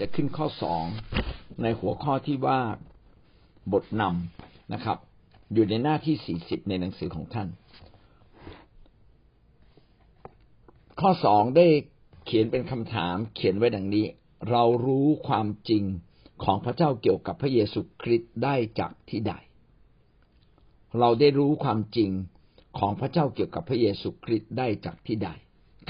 [0.00, 0.84] จะขึ้นข้อสอง
[1.62, 2.60] ในหัวข้อที่ว่า
[3.72, 4.98] บทนำนะครับ
[5.52, 7.48] อยู่ในหน้าที่สี่สิบในหนังสือของท่าน
[11.00, 11.66] ข้อสองได้
[12.24, 14.06] เขียนเป็นคำถามเขียนไว้ดังนี้
[14.50, 15.84] เรารู้ความจริง
[16.44, 19.34] ของพระเจ้าเกี่ยวกับพระเยซูคริสต์ได้จากที่ใด
[20.98, 22.10] เราได้รู้ความจริง
[22.78, 25.30] ของพระเจ้าเกี่ยวกับพระเยซูคริสต์ได้จากที่ใด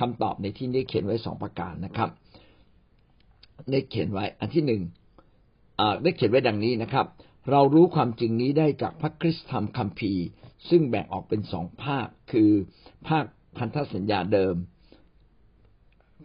[0.01, 2.11] คำตอบในที่นี้เขียนไว้สองประการนะครับ
[3.73, 4.83] ได้เขียนไว้ อันที่หนึ่ง
[6.03, 7.07] ได้เขียนไว้ดังนี้นะครับ
[7.51, 10.25] เรารู้ความจริงนี้ได้จากพระคริสตธรรมคัมภีร์
[10.69, 12.51] ซึ่งแบ่งออกเป็นสองภาค คือ
[13.09, 13.25] ภาค
[13.57, 14.57] พันธสัญญาเดิม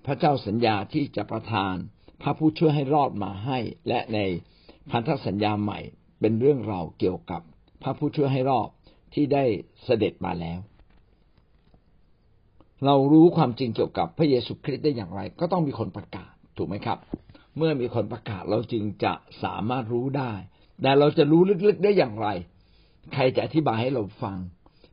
[0.05, 1.75] พระเจ้าสัญญาที่จะประทาน
[2.21, 4.20] พระผู้ช่วยให้รอดมาให้ และใน
[4.91, 5.79] พันธสัญญาใหม่
[6.20, 7.41] เป็นเรื่องราวเกี่ยวกับ
[7.84, 8.70] พระผู้ช่วยให้รอด
[9.13, 9.43] ที่ได้
[9.84, 10.59] เสด็จมาแล้ว
[12.85, 16.99] เรารู้ความจริงเกี่ยวกับพระเยซูคริสต์ได้อย่างไร ก็ต้องมีคนประกาศ ถูกไหมครับ
[17.57, 20.34] เมื่อมีคนประกาศเราจึงจะสามารถรู้ได้
[20.82, 22.27] แต่เราจะรู้ลึกๆได้อย่างไร
[23.13, 24.38] ใครจะอธิบายให้เราฟัง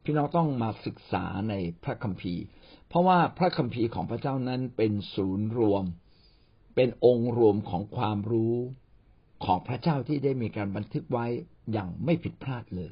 [0.04, 2.42] พี่น้องต้องมาศึกษาในพระคัมภีร์
[2.88, 5.84] เพราะว่าพระคัมภีร์ของพระเจ้านั้นเป็นศูนย์รวม
[6.74, 8.56] เป็นองค์รวมของความรู้
[9.44, 11.26] ของพระเจ้าที่ได้มีการบันทึกไว้
[11.72, 12.90] อย่างไม่ผิดพลาดเลย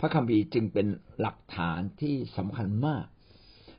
[0.00, 0.86] พระคัมภีร์จึงเป็น
[1.20, 3.04] หลักฐานที่สำคัญมาก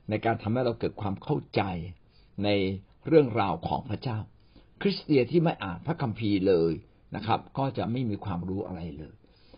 [0.10, 1.62] ในการทำให้เราเกิดความเข้าใจ
[2.44, 2.50] ใน
[3.08, 4.18] เรื่องราวของพระเจ้า
[4.82, 6.74] คริสเตียนที่ไม่อ่านพระคัมภีร์เลย
[7.16, 9.14] นะครับ ก็จะไม่มีความรู้อะไรเลย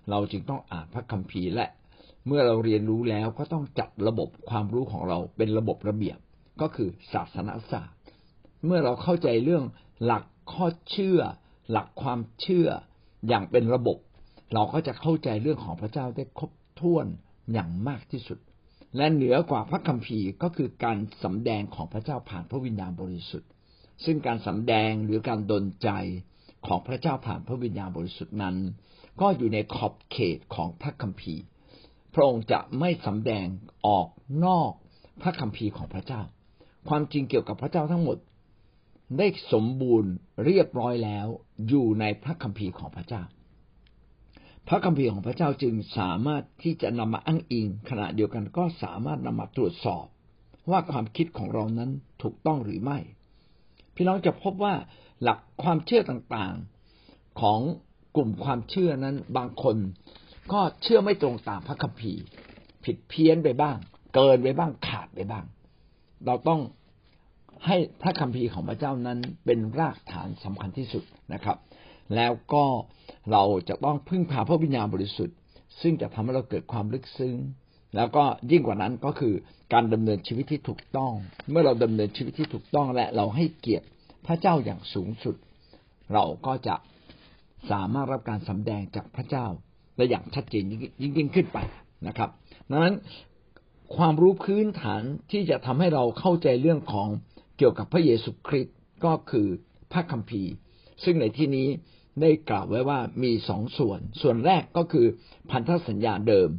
[0.09, 1.66] เราจึงต้องอ่านพระคัมภีร์และ
[2.27, 6.17] เมื่อเราเรียนรู้แล้วก็ต้องจัดระบบความรู้ของเราเป็นระบบระเบียบ
[6.61, 7.97] ก็คือศาสนาศาสตร์
[8.66, 9.64] เมื่อเราเข้าใจเรื่อง
[10.05, 11.19] หลักข้อเชื่อ
[11.71, 12.67] หลักความเชื่อ
[13.27, 13.97] อย่างเป็นระบบ
[14.53, 17.05] เราก็จะเข้าใจเรื่องของพระเจ้าได้ครบถ้วน
[17.53, 18.39] อย่างมากที่สุด
[18.97, 23.49] และเหนือกว่าพระคัมภีร์ก็คือการสำแดงของพระเจ้าผ่านพระวิญญาณบริสุทธิ์
[24.05, 25.89] ซึ่งการสำแดงหรือการดลใจ
[26.67, 28.55] ของพระเจ้าผ่านพระวิญญาณบริสุทธิ์นั้น
[29.21, 31.43] ก็อยู่ในขอบเขตของพระคัมภีร์
[32.14, 33.48] พระองค์จะไม่สำแดง
[33.87, 34.08] ออก
[34.45, 34.71] นอก
[35.21, 36.21] พระคัมภีร์ของพระเจ้า
[36.89, 38.17] ความจริงเกี่ยวกับพระเจ้าทั้งหมด
[39.17, 40.11] ได้สมบูรณ์
[40.45, 41.27] เรียบร้อยแล้ว
[41.67, 43.23] อยู่ในพระคัมภีร์ของพระเจ้า
[44.67, 50.05] พระคัมภีร์ของพระเจ้าจึงสามารถที่จะนำมาอ้างอิง ขณะเดียวกันก็สามารถนำมาตรวจสอบ
[50.71, 51.91] ว่าความคิดของเรานั้น
[52.21, 52.97] ถูกต้องหรือไม่
[53.95, 54.75] พี่น้องจะพบว่า
[55.21, 57.59] หลักความเชื่อต่างๆของ
[58.15, 59.77] กลุ่มความเชื่อนั้นบางคน
[60.53, 62.21] ก็เชื่อไม่ตรงตามพระคัมภีร์
[62.83, 63.77] ผิดเพี้ยนไปบ้าง
[64.15, 65.45] เกินไปบ้างขาดไปบ้าง
[66.25, 66.61] เราต้อง
[67.67, 71.03] ให้พระคัมภีร์ของพระเจ้านั้นเป็นรากฐานสำคัญที่สุด
[71.33, 71.57] นะครับ
[72.15, 72.65] แล้วก็
[73.31, 75.37] เราจะต้องพึ่งพาพระวิญญาณบริสุทธิ์
[75.81, 77.36] ซึ่งจะทำให้เราเกิดความลึกซึ้ง
[77.95, 79.33] แล้วก็ยิ่งกว่านั้นก็คือ
[79.73, 81.13] การดำเนินชีวิตที่ถูกต้อง
[81.49, 83.86] เมื่อเราดำเนินชีวิตที่ถูกต้องและเราให้เกียรติ
[84.25, 85.36] พระเจ้าอย่างสูงสุด
[86.13, 86.75] เราก็จะ
[87.71, 89.45] สามารถรับการสำแดงจากพระเจ้า
[89.97, 91.58] ได้อย่างชัดเจนยิ่งยิ่งขึ้นไป
[92.08, 92.30] นะครับ
[92.69, 92.95] ดังนั้น
[93.95, 97.08] ความรู้พื้นฐานที่จะทำให้เราเข้าใจเรื่องของ
[97.58, 98.75] เกี่ยวกับพระเยซูคริสต์
[99.05, 99.47] ก็คือ
[99.92, 100.52] พระคัมภีร์
[101.03, 101.67] ซึ่งในที่นี้
[102.21, 105.05] ได้กล่าวไว้ว่ามีสองส่วน ส่วนแรกก็คือ
[105.52, 106.49] พันธสัญญาเดิม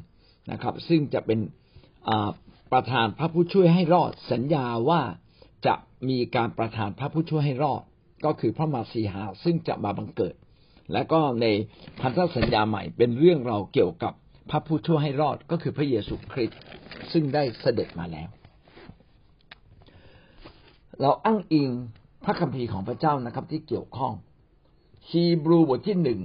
[0.53, 1.39] นะครับ ซึ่งจะเป็น
[2.73, 5.03] ประธานพระผู้ช่วยให้รอดสัญญาว่า
[5.67, 5.75] จะ
[6.09, 7.83] มีการประทานพระผู้ช่วยให้รอด
[8.25, 10.35] ก็คือพระมาสีหาซึ่งจะมาบังเกิด
[10.93, 11.47] และก็ใน
[12.01, 14.13] พันธสัญญาใหม่เป็นเรื่องเราเกี่ยวกับ
[14.51, 16.59] พระผู้ช่วยให้รอดก็คือพระเยซูคริสต์
[17.13, 18.29] ซึ่งได้เสด็จมาแล้ว
[21.01, 21.69] เราอ้างอิง
[22.25, 24.13] พระคัมภีร์ของพระเจ้านะครับที่เกี่ยวข้อง
[25.11, 26.21] ฮีบรูบทที่หนึ่ง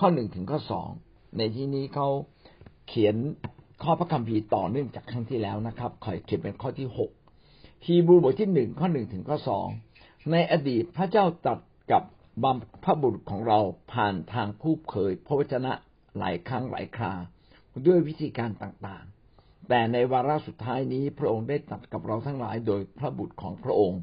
[0.00, 0.88] ข้อหนึ่งถึงข้อสอง
[1.36, 2.08] ในที่นี้เขา
[2.88, 3.16] เขียน
[3.82, 7.10] ข้อพระคัมภีร์ต่อเนื่องจากครั้งที่แล้วนะครับขอเขียนเป็นข้อที่หก
[7.86, 9.66] ฮีบรูบทที่หนึ่งข้อหนึ่งถึงข้อสอง
[10.30, 11.58] ในอดีตพระเจ้าตัด
[11.92, 12.02] กับ
[12.42, 13.58] บัมพบุรุษของเรา
[13.92, 15.72] ผ่านทางผู้เผยพระวจนะ
[16.18, 17.12] หลายครั้งหลายครา
[17.86, 24.00] ด้วยวิธีการต่างๆ แต่ในวาระสุดท้ายนี้พระองค์ได้ตัดกับเราทั้งหลายโดยพระบุตรของพระองค์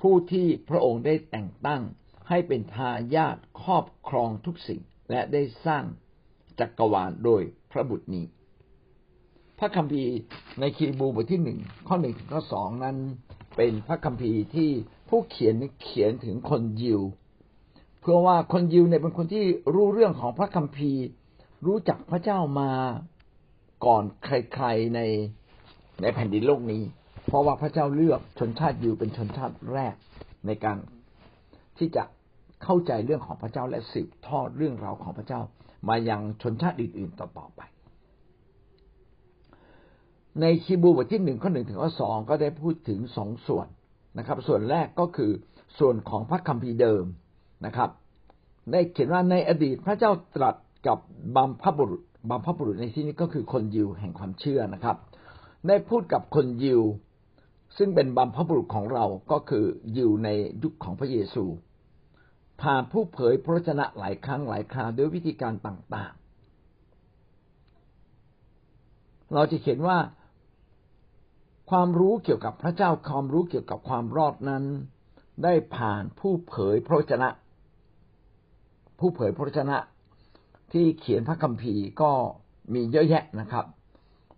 [0.00, 1.82] ผู้ที่พระองค์ได้แต่งตั้ง
[2.28, 4.80] ให้เป็นทายาทครอบครองทุกสิ่ง
[5.10, 5.84] และได้สร้าง
[6.58, 7.42] จักรวาลโดย
[7.72, 8.24] พระบุตรนี้
[9.58, 10.12] พระคัมภีร์
[10.60, 11.58] ในคีบูบทที่หนึ่ง
[11.88, 12.96] ข้อหนึ่งถึงข้อสองนั้น
[13.56, 14.70] เป็นพระคัมภีร์ที่
[15.08, 17.00] ผู้เขียนเขียนถึงคนยิว
[18.00, 19.44] เพื่อว่าคนยิวเนี่ยเป็นคนที่
[19.74, 21.04] รู้เรื่องของพระคัมภีร์
[21.66, 22.70] รู้จักพระเจ้ามา
[23.86, 25.00] ก่อนใครๆใน
[26.02, 26.82] ในแผ่นดินโลกนี้
[27.26, 29.94] เพราะว่าพระเจ้าเลือกชนชาติยิวเป็นชนชาติแรก
[30.46, 30.76] ในการ
[31.78, 32.02] ที่จะ
[32.62, 35.40] เข้าใจเรื่องของพระเจ้าและสืบทอดเรื่องราวของพระเจ้า
[35.88, 37.60] มายังชนชาติอื่น ๆ ต่อๆไป
[40.40, 43.66] ในคีบูบทที่หนึ่งข้อหนึ่งถึงข้อสองก็ได้พูดถึงสองส่วน
[44.18, 45.30] นะครับ ส่วนแรกก็คือ
[45.78, 47.04] ส่วนของพระคัมภีร์เดิม
[47.66, 47.90] นะครับ
[48.72, 50.56] ได้เขียนว่าในอดีตพระเจ้าตรัส
[50.86, 50.98] กับ
[51.36, 54.96] บัมพบุรุษบัมพบุรุษในที่นี้ก็คือคนยิวแห่งความเชื่อนะครับ
[55.68, 56.82] ได้พูดกับคนยิว
[57.78, 59.64] ซึ่งเป็นบัมพบุรุษของเราก็คือ
[59.96, 60.28] ยิวใน
[60.62, 61.44] ยุคของพระเยซู
[62.62, 66.26] ผ่านผู้เผยพระชนะหลายครั้งหลายคราวด้วยวิธีการต่างๆ
[69.34, 69.98] เราจะเขียนว่า
[71.70, 74.64] ความรู้เกี่ยวกับพระเจ้าความรู้เกี่ยวกับความรอดนั้น
[75.44, 77.28] ได้ผ่านผู้เผยพระชนะ
[78.98, 79.76] ผู้เผยพระชนะ
[80.72, 82.12] ที่เขียนพระคัมภีร์ก็
[82.74, 83.66] มีเยอะแยะนะครับ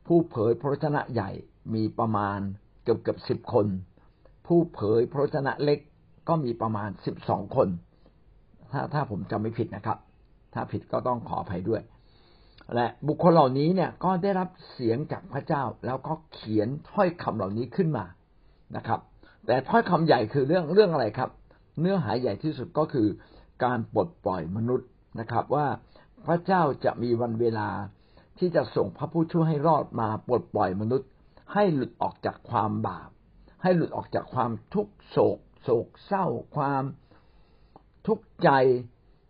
[0.06, 1.30] ผู้เผยพระชนะใหญ่
[1.74, 2.40] มีประมาณ
[2.82, 3.66] เกือบเกือบสิบคน
[4.46, 5.78] ผู้เผยพระชนะเล็ก
[6.28, 7.68] ก็มีประมาณสิบสองคน
[8.72, 9.98] ถ้าถ้าผมจำไม่ผิดนะครับ
[10.54, 11.82] ถ้าผิดก็ต้องขออภัยด้วย
[12.74, 18.04] และบุคคลเหล่านี้เนี่ยก็ได้รับเสียงจากพระเจ้า แล้วก็เขียนถ้อยคำเหล่านี้ขึ้นมา
[18.76, 19.00] นะครับ
[19.46, 21.30] แต่ถ้อยคำใหญ่คือเรื่องเรื่องอะไรครับ
[21.80, 23.08] เนื้อหาใหญ่ที่สุดก็คือ
[23.64, 24.88] การปลดปล่อยมนุษย์
[25.20, 25.66] นะครับ ว่า
[26.26, 27.68] พระเจ้าจะมีวันเวลา
[28.38, 31.08] ที่จะส่งพระผู้ช่วยให้รอดมาปลดปล่อยมนุษย์
[31.52, 33.10] ให้หลุดออกจากความบาป
[33.62, 36.26] ให้หลุดออกจากความทุกโศก โศกเศร้า
[36.56, 36.82] ความ
[38.08, 38.50] ทุกข์ใจ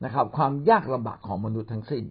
[0.04, 2.04] นะครับ ความยากลำบากของมนุษย์ทั้งสิ้น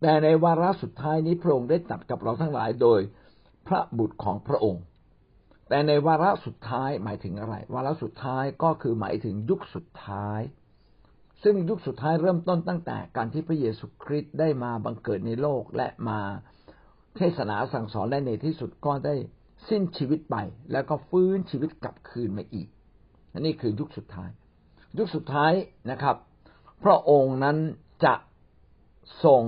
[0.00, 3.00] แต่ในวาระสุดท้ายนี้พระองค์ได้ตัดกับเราทั้งหลายโดย
[3.66, 4.82] พระบุตรของพระองค์
[5.68, 10.40] แต่ในวาระสุดท้ายหมายถึงอะไร วาระสุดท้ายก็คือหมายถึงยุคสุดท้าย
[11.42, 16.20] ซึ่งยุคสุดท้ายเริ่มต้นตั้งแต่การที่พระเยซูคริสต์ได้มาบังเกิดในโลกและมา
[17.16, 19.14] เทศนาสั่งสอนและในที่สุดก็ได้
[19.68, 20.36] สิ้นชีวิตไป
[20.72, 22.68] แล้วก็ฟื้นชีวิตกลับคืนมาอีก
[23.32, 24.30] นนี่คือยุคสุดท้าย
[24.98, 25.52] ยุคสุดท้าย
[25.90, 26.16] นะครับ
[26.84, 27.56] พระองค์นั้น
[28.04, 28.14] จะ
[29.24, 29.42] ส่ง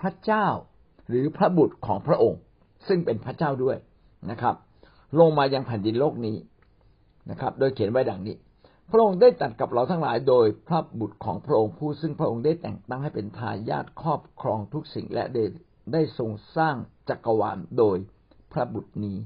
[0.00, 0.46] พระเจ้า
[1.08, 2.40] หรือพระบุตรของพระองค์
[2.88, 3.76] ซึ่งเป็นพระเจ้าด้วย
[4.30, 4.54] นะครับ
[5.20, 6.36] ลงมายังแผ่นดินโลกนี้
[7.30, 8.36] นะครับ โดยเขียนไว้ดังนี้
[8.90, 15.44] พระองค์ได้ตัดกับเราทั้งหลายโดยพระบุตรของพระองค์ผู้ซึ่งพระองค์ได้แต่งตั้งให้เป็นทายาทครอบครองทุกสิ่งและได้
[15.92, 16.76] ได้ทรงสร้าง
[17.08, 17.96] จักรวาลโดย
[18.52, 19.16] พระบุตรนี้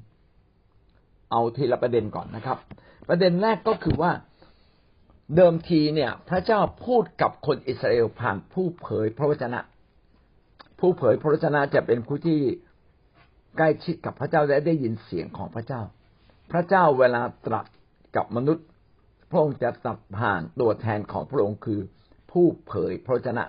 [1.31, 2.59] เอาทีละประเด็นก่อนนะครับ
[3.09, 4.11] ประเด็นแรกก็คือว่า
[5.35, 9.61] เดิมทีเนี่ย พระเจ้าพูดกับคนอิสราเอลผ่านผู้เผยพระวจนะ
[10.81, 12.41] ผู้เผยพระวจนะจะเป็นผู้ที่
[13.57, 15.83] ใกล้ชิดกับพระเจ้าและได้ยินเสียงของพระเจ้า
[16.53, 17.67] พระเจ้าเวลาตรัส
[18.17, 18.67] กับมนุษย์
[19.31, 21.81] พระองค์จะตรัสผ่านตัวแทนของพระองค์คือ
[22.33, 23.45] ผู้เผยพระวจนะ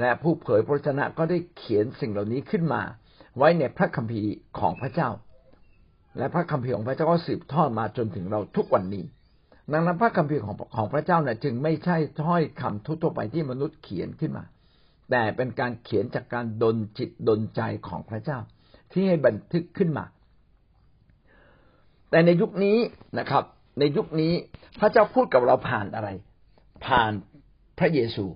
[0.00, 2.82] และผู้เผยพระวจนะก็ได้เขียนสิ่งเหล่านี้ขึ้นมา
[3.38, 5.10] ไว้ในพระคัมภีร์ของพระเจ้า
[6.18, 9.04] และพระคัมภีร์ของพระเจ้าก็สืบทอดมาจนถึงเราทุกวันนี้
[9.72, 14.44] ดังนั้นพระคัมภีร์ของของพระเจ้าเนี่ยจึงไม่ใช่ถ้อยคำทั่วไปที่มนุษย์เขียนขึ้นมา
[15.10, 18.38] แต่เป็นการเขียนจากการดลจิตดลใจของพระเจ้า
[18.92, 20.04] ที่ให้บันทึกขึ้นมา
[22.10, 22.78] แต่ในยุคนี้
[23.18, 23.44] นะครับ
[23.78, 24.32] ในยุคนี้
[24.80, 26.08] พระเจ้าพูดกับเราผ่านอะไร
[26.86, 27.12] ผ่าน
[27.78, 28.26] พระเยซู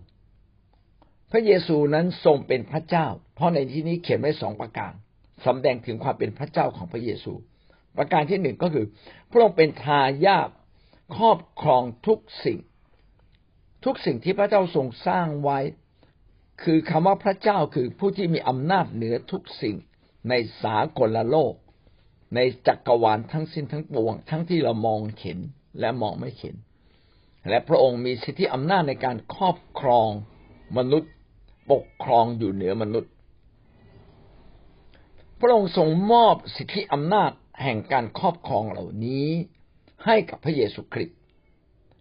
[1.33, 4.93] พระเยซูนั้นทรงเป็นพระเจ้า เพราะในที่นี้เขียนไว้สองประการ
[5.47, 7.33] สำแดงถึงความเป็นพระเจ้าของพระเยซู
[7.97, 8.87] ประการที่หนึ่งก็คือ
[9.31, 10.49] พระองค์เป็นทายาท
[11.17, 12.59] ครอบครองทุกสิ่ง
[13.85, 15.59] ทุกสิ่งที่พระเจ้าทรงสร้างไว้
[16.63, 19.77] คือคำว่าพระเจ้าคือผู้ที่มีอำนาจเหนือทุกสิ่ง
[20.29, 21.55] ในสากลโลก
[22.35, 25.39] ในจักรวาลทั้งสิ้นทั้งปวง ทั้งที่เรามองเห็น
[25.81, 26.55] และมองไม่เห็น
[27.49, 30.09] และพระองค์มีสิทธิอำนาจในการครอบครอง
[30.77, 31.13] มนุษย์
[31.71, 33.13] ปกครองอยู่เหนือมนุษย์
[35.41, 37.31] พระองค์ทรงมอบสิทธิอำนาจ
[37.63, 39.29] แห่งการครอบครองเหล่านี้
[40.07, 41.19] ให้กับพระเยซูคริสต์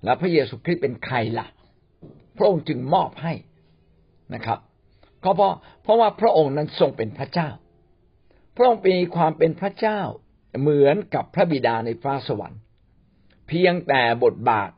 [0.04, 1.48] และพระเยซูคริสต์เป็นใครละ่ะ
[2.38, 3.34] พระองค์จึงมอบให้
[4.34, 4.60] นะครับ
[5.24, 5.54] ก็เพราะ
[5.84, 7.50] เพราะว่าพระองค์นั้นทรงเป็นพระเจ้า
[8.56, 10.02] พระองค์มีความเป็นพระเจ้า
[10.62, 12.62] เหมือนกับพระบิดาในฟ้าสวรรค์
[13.48, 14.72] เพียงแต่บทบาท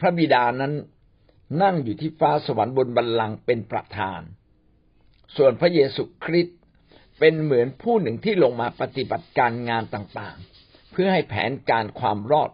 [0.00, 0.72] พระบิดานั้น
[1.62, 4.20] นั่งอยู่ที่ฟ้าสวรรค์บนบัลลังก์เป็นประธาน
[5.36, 6.58] ส่วนพระเยซูคริสต์
[7.18, 10.59] เป็นเหมือนผู้หนึ่งที่ลงมาปฏิบัติการงานต่างๆ
[10.90, 12.50] เพื่อให้แผนการความรอด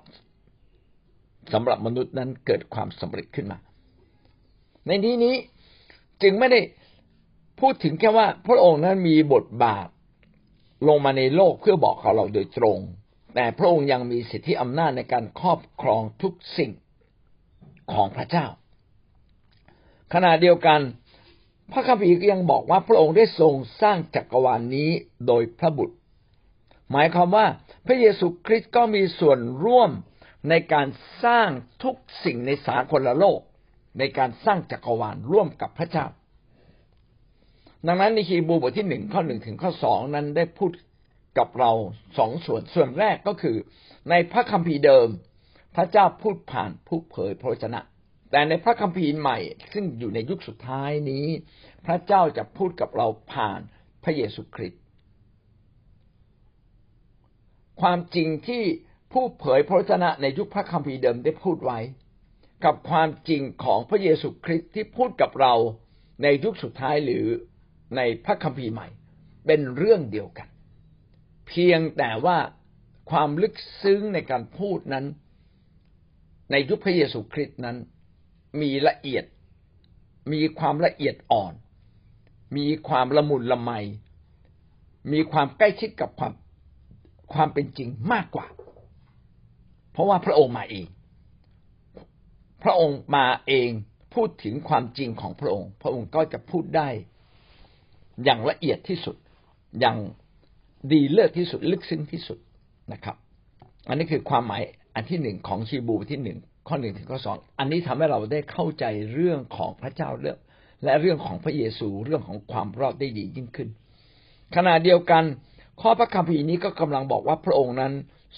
[1.52, 3.58] สำหรับมนุษย์นั้นเกิดความสำเร็จขึ้นมา
[4.86, 5.34] ในที่นี้
[6.22, 6.60] จึงไม่ได้
[7.60, 9.88] พูดถึงแค่ว่าพระองค์นั้นมีบทบาท
[10.88, 12.78] ลงมาในโลกเพื่อบอกเราโดยตรง
[13.34, 16.70] แต่พระองค์ยังมีสิทธิอำนาจในการครอบครองทุกสิ่ง
[17.92, 18.46] ของพระเจ้า
[20.14, 20.80] ขณะเดียวกัน
[21.72, 24.90] พระคัมภีร์ก็ยังบอกว่าพระองค์ได้ทรงสร้างจักรวาลนนี้
[25.26, 25.96] โดยพระบุตร
[26.90, 27.46] หมายความว่า
[27.86, 29.90] พระเยซูคริสต์ก็มีส่วนร่วม
[30.50, 30.86] ในการ
[31.24, 31.48] สร้าง
[31.82, 33.40] ทุกสิ่งในสากลโลก
[33.98, 36.06] ในการสร้างจักรวาลร่วมกับพระเจ้า
[37.86, 40.72] ดังนั้นในฮีบรูบทที่หนึ่งข้อหนึ่งถึงข้อสองนั้นได้พูด
[41.38, 41.72] กับเรา
[42.18, 43.56] สองส่วนส่วนแรกก็คือ
[44.10, 45.08] ในพระคัมภีร์เดิม
[45.76, 47.80] พระเจ้าพูดผ่านผู้เผยพระวจนะ
[48.30, 49.38] แต่ในพระคัมภีร์ใหม่
[49.72, 51.26] ซึ่งอยู่ในยุคสุดท้ายนี้
[51.86, 53.60] พระเจ้าจะพูดกับเราผ่าน
[54.04, 54.82] พระเยซูคริสต์
[57.80, 58.62] ความจริงที่
[59.12, 61.78] ผู้เผยพระวจนะในยุคพระคัมภีร์เดิมได้พูดไว้
[62.64, 65.54] กับความจริงของพระเยซูคริสต์ที่พูดกับเรา
[66.22, 67.26] ในยุคสุดท้ายหรือ
[67.96, 68.88] ในพระคัมภีร์ใหม่
[69.46, 70.48] เป็นเรื่องเดียวกัน
[71.48, 72.38] เพียงแต่ว่า
[73.10, 75.06] ความลึกซึ้งในการพูดนั้น
[76.50, 77.76] ในยุคพระเยซูคริสต์นั้น
[78.60, 79.24] มีละเอียด
[80.32, 81.52] มีความละเอียดอ่อน
[82.56, 83.70] มีความละมุนละไม
[85.12, 86.32] มีความใกล้ชิดกับความ
[87.32, 88.46] ความเป็นจริงมากกว่า
[89.92, 90.86] เพราะว่าพระองค์มาเอง
[92.62, 93.70] พระองค์มาเอง
[94.14, 96.88] พูดถึงความจริงของพระองค์ พระองค์ก็จะพูดได้
[98.24, 99.16] อย่างละเอียดที่สุด
[99.80, 99.96] อย่าง
[100.92, 102.38] ดีเลิศที่สุด ลึกซึ้งที่สุด
[102.92, 103.16] นะครับ
[103.88, 104.62] อันนี้คือความหมาย
[104.94, 110.38] อันที่หนึ่งของชีบูที่หนึ่งข้อหนึ่งถึงข้อสองอันนี้ทำให้เราได้เข้าใจเรื่องของพระเจ้าเรื่อง
[110.84, 113.68] และเรื่องของพระเยซูเรื่องของความรอดได้ดียิ่งขึ้น
[114.56, 115.24] ขณะเดียวกัน
[115.80, 117.92] ข้อพระคัมภีร์นี้ก็กำลังบอกว่าพระองค์นั้น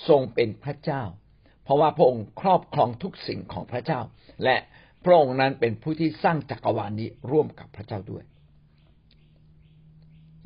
[0.08, 1.02] ทรงเป็นพระเจ้า
[1.64, 4.00] เพราะว่าพระองค์ครอบครองทุกสิ่งของพระเจ้า
[4.44, 4.56] และ
[5.04, 8.24] พระองค์นั้นเป็นผู้ที่สร้างจักรวาลนี้ร่วมกับพระเจ้าด้วย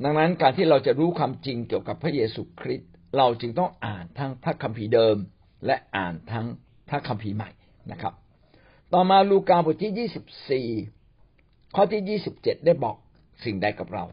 [0.03, 5.17] ดังนั้นการที่เราจะรู้ความจริงเกี่ยวกับพระเยซูคริสต์เราจึงต้องอ่านทั้งพระคัมภีร์เดิม
[5.65, 6.45] และอ่านทั้ง
[6.89, 7.49] พระคัมภีร์ใหม่
[7.91, 8.13] นะครับ
[8.93, 10.67] ต่อมาลูกาบทที่ยี่สิบสี่
[11.75, 12.95] ข้อที่ยี่สิบเจ็ดได้บอก
[13.43, 14.05] สิ่งใดกับเรา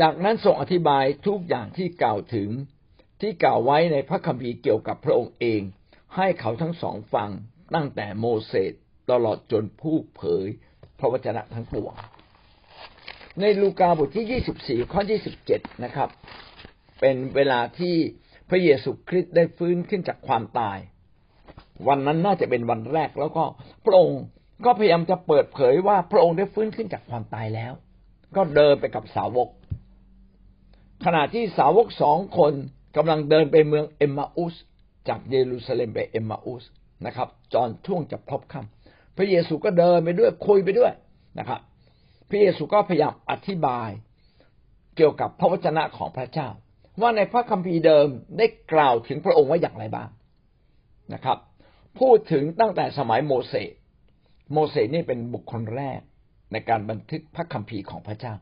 [0.00, 2.50] จากนั้นทรงอธิบายทุกอย่างที่กล่าวถึง
[3.20, 5.60] ที่กล่าวไว้ในพระคัมภีร์เกี่ยวกับพระองค์เอง
[6.16, 7.30] ให้เขาทั้งสองฟัง
[7.74, 8.72] ตั้งแต่โมเสส
[9.10, 10.46] ตลอดจนผู้เผย
[10.98, 11.94] พระวจนะทั้งปวง
[13.40, 16.08] ในลูกาบทที่ยี่สิบสี่ข้อยี่สิบเจ็ดนะครับ
[17.00, 17.94] เป็นเวลาที่
[18.50, 20.78] พระเยซูคริสต์ได้ฟื้นขึ้นจากความตาย
[21.88, 23.44] วันนั้นน่าจะเป็นวันแรกแล้วก็
[23.84, 24.22] พระองค์
[24.64, 27.72] ก็พยายามจะเปิดเผยว่าพระองค์ได้ฟื้นขึ้นจากความตายแล้ว
[28.36, 29.48] ก็เดินไปกับสาวก
[31.04, 32.52] ขณะที่สาวกสองคน
[32.96, 34.54] กำลังเดินไปเมืองเอมมาอุส
[35.08, 36.64] จากเยรูซาเล็มไปเอมมาอุส
[37.06, 40.92] นะครับจอนช่วงจะพบค่ำพระเยซูก็เดินไปด้วยคุยไปด้วย
[41.38, 41.60] นะครับ
[42.28, 43.88] พระเยซูก็พยายามอธิบาย
[44.96, 46.48] เกี่ยวกับพระวจนะของพระเจ้า
[47.00, 48.08] ว่าในพระคัมภีร์เดิม
[48.38, 50.08] ได้กล่าวถึงพระองค์ว่าอย่างไรบ้าง
[51.14, 51.38] นะครับ
[52.00, 53.70] พูดถึงตั้งแต่สมัยโมเสส
[54.52, 56.00] โมเสสนี่เป็นบุคคลแรก
[56.52, 58.34] ในการบันทึกพระคัมภีร์ของพระเจ้า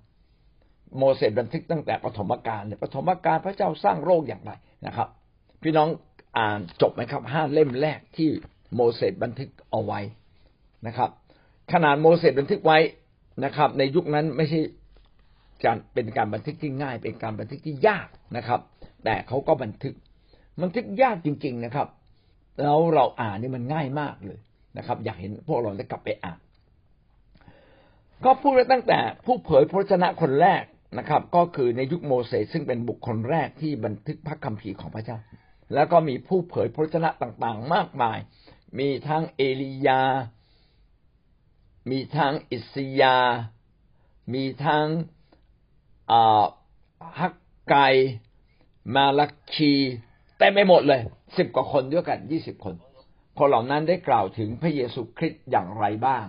[0.98, 4.52] โมเสสบันทึกตั้งแต่ปฐมกาลเนี่ยปฐมกาลพระเจ้าสร้างโลกอย่างไร
[4.86, 5.08] นะครับ
[5.62, 5.88] พี่น้อง
[6.38, 8.30] อ่านจบไหมครับห้าเล่มแรกที่
[8.74, 10.00] โมเสสบันทึกเอาไว้
[10.86, 11.10] นะครับ
[11.72, 12.78] ขนาดโมเสสบันทึกไว้
[13.44, 14.60] นะครับ ในยุคนั้นไม่ใช่
[15.64, 18.60] การเป็นการบันทึกที่ง่าย เป็นการบันทึกที่ยากนะครับ
[19.04, 19.94] แต่เขาก็บันทึก
[20.62, 21.88] บันทึกยากจริง ๆนะครับ
[22.62, 24.40] แล้วเราอ่านนี่มันง่ายมากเลย
[24.78, 26.38] นะครับ อยากเห็นพวกเราได้กลับไปอ่าน
[28.24, 30.62] ก็พูดไว้ตั้งแต่ผู้เผยพระชนะคนแรก
[30.98, 35.18] นะครับ ก็คือในยุคโมเสสซึ่งเป็นบุคคลแรกที่บันทึกพระคัมภีร์ของพระเจ้า
[35.74, 38.18] แล้วก็มีผู้เผยพระชนะต่างๆ มากมาย
[38.78, 40.02] มีทั้งเอลียา
[41.90, 43.18] มีทั้งอิสยา
[44.34, 44.86] มีทั้ง
[47.20, 47.34] ฮัก
[47.68, 47.76] ไก
[48.94, 49.72] มาลักคี
[50.38, 51.00] แต่ไม่หมดเลย
[51.36, 52.74] สิบกว่าคนด้วยกันยี่สิบคน
[53.38, 56.26] คนเหล่านั้นได้กล่าวถึงพระเยซูคริสต์อย่างไรบ้าง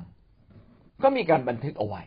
[1.03, 2.01] ก็มีการบันทึกเอาไว้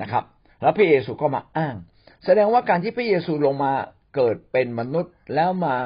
[0.00, 0.24] นะครับ
[0.62, 1.76] แล้วพระเยซูก็มาอ้าง
[2.24, 3.72] แสดงว่าการที่พระเยซูลงมา
[4.14, 5.76] เกิดเป็นมนุษย์แล้วมา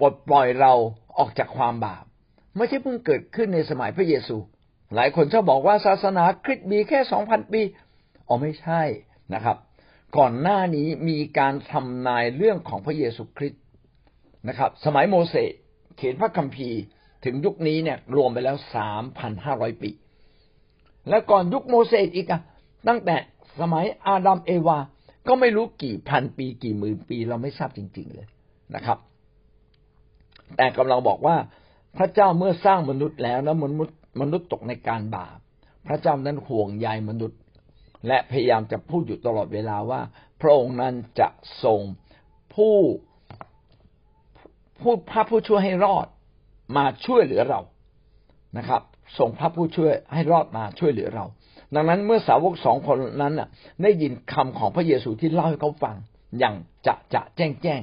[0.00, 0.72] ปลดปล่อยเรา
[1.18, 2.04] ออกจากความบาป
[2.56, 4.36] ไม่ใช่เพิ่งเกิดขึ้นในสมัยพระเยซู
[4.94, 7.62] หลายคนชอบบอกว่าศาสนาคริสต์มีแค่สองพันปี
[8.28, 8.82] อ๋อไม่ใช่
[9.34, 9.56] นะครับ
[10.16, 13.62] ก่อนหน้านี้มีการทำนายเรื่องของพระเยซูคริสต์
[14.48, 15.52] นะครับ สมัยโมเสส
[15.96, 16.80] เขียนพระคัมภีร์
[17.24, 19.90] ถึงยุคนี้เนี่ยรวมไปแล้วสามพันห้าร้อยปี
[21.08, 22.40] และก่อนยุคโมเสสอีกอะ
[22.88, 23.16] ตั้งแต่
[23.60, 24.78] สมัยอาดัมเอวา
[25.28, 28.28] ก็ไม่รู้กี่พันปีกี่หมื่นปีเราไม่ทราบจริง ๆเลย
[28.74, 28.98] นะครับ
[30.56, 31.36] แต่กำลังบอกว่า
[31.96, 35.38] พระเจ้าเมื่อสร้างมนุษย์แล้วนะมนุษย์มนุษย์ตกในการบาป
[35.86, 37.40] พระเจ้านั้นห่วงใยมนุษย์
[38.06, 40.00] และพยายามจะพูดอยู่ตลอดเวลาว่า
[40.40, 41.28] พระองค์นั้นจะ
[41.64, 41.80] ส่ง
[42.54, 42.76] ผู้
[44.82, 46.06] พูดพระผู้ช่วยให้รอด
[46.76, 47.60] มาช่วยเหลือเรา
[48.58, 48.82] นะครับ
[49.18, 51.24] ส่งพระผู้ช่วยให้รอดมาช่วยเหลือเรา
[51.74, 53.48] ดังนั้นเมื่อสาวกสองคนนั้นน่ะ
[53.82, 55.96] ได้ยินคำของพระเยซูที่เล่าให้เขาฟัง
[56.38, 56.54] อย่าง
[56.86, 57.82] จะจะแจ้งแจ้ง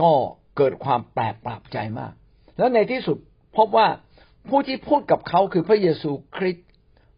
[0.00, 0.10] ก็
[0.56, 2.12] เกิดความแปลกประหลาดใจมาก
[2.58, 3.18] แล้วในที่สุด
[3.56, 3.86] พบว่า
[4.48, 6.66] ผู้ที่พูดกับเขาคือพระเยซูคริสต์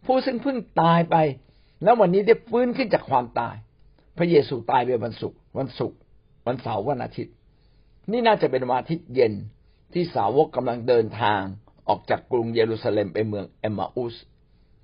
[0.06, 1.16] ผู้ซึ่งเพิ่งตายไป
[1.82, 3.54] แล้ววันนี้ได้ฟื้นขึ้นจากความตาย
[4.18, 5.98] พระเยซูตายไปวันศุกร์วันศุกร์
[6.46, 7.34] วันเสาร์วันอาทิตย์
[8.10, 9.32] นี่น่าจะเป็นวันอาทิตย์เย็น
[9.92, 11.40] ที่สาวกกำลังเดินทาง
[11.88, 14.14] ออกจากกรุงเยรูซาเล็มไปเมืองเอมมาอุส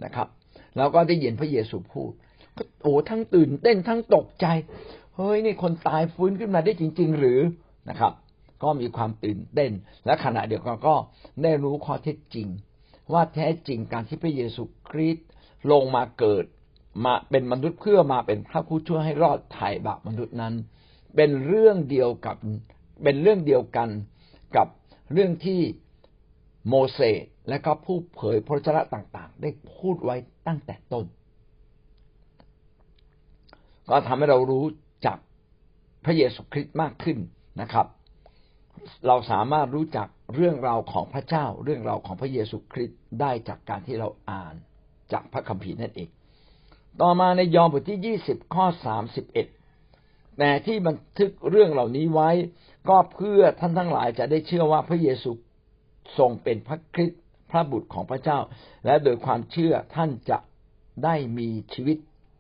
[0.05, 0.29] นะครับ
[0.77, 2.13] แล้วก็ได้ยินพระเยซูพูด
[2.57, 4.47] ก็โอ้ทั้งตื่นเต้นทั้งตกใจ
[5.17, 7.41] เฮ้ยนี่คนตายฟื้นขึ้นมาได้จริง ๆ หรือ
[7.89, 8.13] นะครับ
[8.63, 9.71] ก็มีความตื่นเต้น
[10.07, 10.95] และขณะเดียวกันก็
[11.43, 12.49] ได้รู้ข้อเท็จจริง
[13.13, 15.27] ว่าแท้จริงการที่พระเยซูคริสต์
[15.73, 16.45] ลงมาเกิด
[17.05, 20.55] มาเป็นมนุษย์เพื่อมาเป็นพระผู้ช่วยให้รอดไถ่บาปมนุษย์นั้น
[21.17, 22.37] เป็นเรื่องเดียวกับ
[23.03, 23.89] เป็นเรื่องเดียวกัน
[24.57, 24.69] กับ
[25.13, 25.61] เรื่องที่
[26.69, 31.07] โมเสส และก็ผู้เผยพระชนะต่างๆ ได้พูดไว้ตั้งแต่ต้น
[33.91, 34.67] ก็ทำให้เรารู้
[35.07, 35.19] จัก
[36.05, 37.19] พระเยซูคริสต์มากขึ้น
[37.61, 37.87] นะครับ
[39.07, 44.55] เราสามารถรู้จักเรื่องราวของพระเจ้า เรื่องราวของพระเยซูคริสต์ได้จากการที่เราอ่าน
[45.13, 46.09] จากพระคัมภีร์นั่นเอง
[47.01, 49.47] ต่อมาในยอห์นบทที่ยี่สิบข้อสามสิบเอ็ด
[50.39, 52.31] แต่ที่บันทึกเรื่องเหล่านี้ไว้
[52.89, 55.31] ก็เพื่อท่านทั้งหลายจะได้เชื่อว่าพระเยซู
[56.19, 57.23] ทรงเป็นพระคริสต์
[57.57, 58.39] ระบุตรของพระเจ้า
[58.85, 60.39] และโดยความเชื่อท่านจะ
[61.05, 61.99] ได้มีชีวิต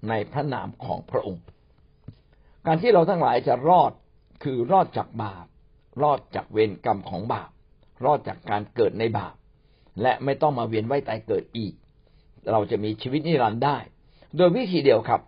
[0.08, 1.44] ในพระนามของพระองค์
[2.66, 3.92] การที่เราทั้งหลายจะรอด
[4.44, 5.46] คือรอดจากบาป
[6.02, 7.50] รอดจากเวรกรรมของบาป
[8.04, 9.34] รอดจากการเกิดในบาป
[10.02, 11.74] และไม่ต้องมาเวียนว่ายตายเกิดอีก
[12.50, 13.78] เราจะมีชีวิตนิรันดร์ได้
[14.36, 15.20] โดยวิธีเดียวครับ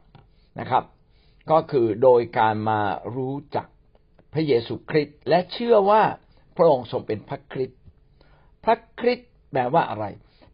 [0.61, 0.85] นะครับ
[1.50, 2.81] ก็คือโดยการมา
[3.16, 3.66] รู้จัก
[4.33, 6.02] พระเยซูคริสต์และเชื่อว่า
[6.57, 7.81] พระองค์ทรงเป็นพระคริสต์
[8.64, 10.06] พระคริสต์ แปลว่าอะไร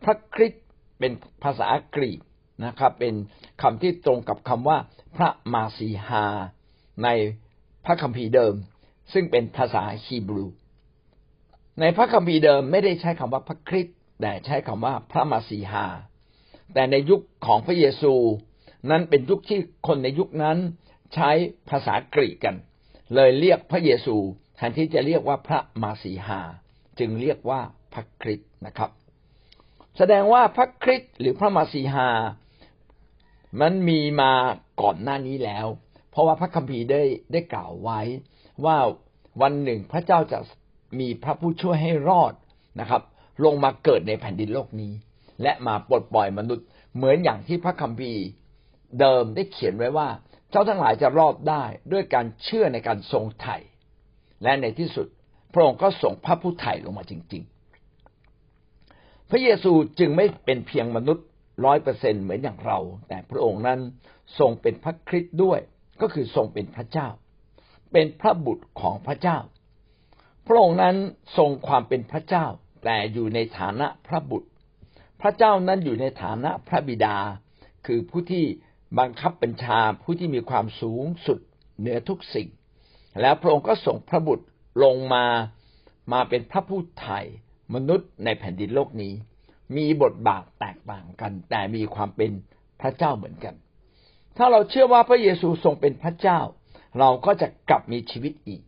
[0.04, 0.64] พระคริสต์
[0.98, 1.12] เป็น
[1.44, 2.20] ภาษากรีก
[2.64, 3.14] นะครับ เป็น
[3.62, 4.78] คำที่ตรงกับคำว่า
[5.16, 6.24] พระมาสีฮา
[7.04, 7.08] ใน
[7.84, 8.54] พระคัมภีร์เดิม
[9.12, 10.46] ซึ่งเป็นภาษาฮีบรู
[11.80, 15.86] ในพระคัมภีร์เดิมไม่ได้ใช้คำว่าพระคริสต์แต่ใช้คำว่าพระมาสีฮา
[16.74, 18.14] แต่ในยุคของพระเยซู
[18.90, 20.58] นั้นเป็นยุคที่คนในยุคนั้น
[21.14, 21.30] ใช้
[21.70, 22.56] ภาษากรีกกัน
[23.14, 24.16] เลยเรียกพระเยซู
[24.56, 26.40] แทนที่จะเรียกว่าพระมาสีฮา
[26.98, 27.60] จึงเรียกว่า
[27.94, 28.90] พระคริสต์นะครับ
[29.98, 32.08] แสดงว่าพระคริสต์หรือพระมาสีฮา
[33.60, 34.32] มันมีมา
[34.82, 35.66] ก่อนหน้านี้แล้ว
[36.10, 37.02] เพราะว่าพระคัมภีร์ได้
[37.32, 38.00] ได้กล่าวไว้
[38.64, 38.76] ว่า
[39.42, 40.38] วันหนึ่งพระเจ้าจะ
[41.00, 42.32] มีพระผู้ช่วยให้รอด
[42.80, 43.02] นะครับ
[43.44, 44.92] ลงมาเกิดในแผ่นดินโลกนี้
[45.42, 48.22] และมาปลดปล่อยมนุษย์ เหมือนอย่างที่พระคัมภีร์
[49.00, 50.08] เดิมได้เขียนไว้ว่า
[50.50, 53.56] เจ้าทั้งหลายจะรอดได้ด้วยการเชื่อในการทรงไถ่
[54.42, 55.06] และในที่สุด
[55.52, 57.52] พระองค์ก็ส่งพระผู้ไถ่ลงมาจริง ๆ
[59.34, 61.26] พระเยซูจึงไม่เป็นเพียงมนุษย์
[61.64, 63.80] ร้อยเปอร์เซ็นเหมือนอย่างเรา แต่พระองค์นั้น
[64.38, 65.60] ทรงเป็นพระคริสต์ด้วย
[66.00, 67.08] ก็คือทรงเป็นพระเจ้า
[67.92, 69.38] เป็นพระบุตรของพระเจ้า
[70.46, 70.96] พระองค์นั้น
[71.36, 72.46] ทรงความเป็นพระเจ้า
[72.84, 74.48] แต่อยู่ในฐานะพระบุตร
[75.20, 77.16] พระเจ้านั้นอยู่ในฐานะพระบิดา
[77.86, 78.44] คือผู้ที่
[78.98, 81.38] บังคับบัญชาผู้ที่มีความสูงสุด
[81.78, 82.48] เหนือทุกสิ่ง
[83.20, 84.44] แล้วพระองค์ก็ส่งพระบุตร
[84.82, 85.26] ลงมา
[86.12, 87.20] มาเป็นพระผู้ไถ่
[87.74, 89.12] มนุษย์ในแผ่นดินโลกนี้
[89.76, 92.30] มีบทบาทแตกต่างกัน แต่มีความเป็น
[92.80, 93.54] พระเจ้าเหมือนกัน
[94.36, 96.40] ถ้าเราเชื่อว่าพระเยซูทรงเป็นพระเจ้า
[96.98, 98.62] เราก็จะกลับมีชีวิตอีก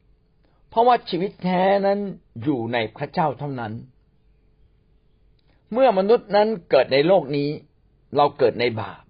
[0.68, 1.98] เพราะว่าชีวิตแท้นั้น
[2.42, 3.72] อยู่ในพระเจ้าเท่านั้น
[5.72, 7.50] เมื่อมนุษย์นั้นเกิดในโลกนี้
[8.16, 9.02] เราเกิดในบาป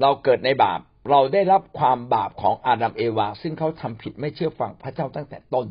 [0.00, 5.66] เราเกิดในบาปเราได้รับความบาปของอาดัมเอวา ซึ่งเขาทำผิดไม่เชื่อฟังพระเจ้าตั้งแต่ต้น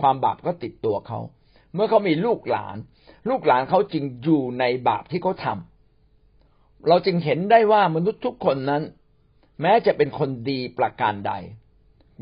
[0.00, 1.20] ความบาปก็ติดตัวเขา
[1.76, 2.76] เมื่อเขามีลูกหลาน
[3.28, 5.58] ลูกหลานเขาจึงอยู่ในบาปที่เขาทา
[6.88, 8.82] เราจึงเห็นได้ว่ามนุษย์ทุกคนนั้น
[9.62, 11.32] แม้จะเป็นคนดีประการใด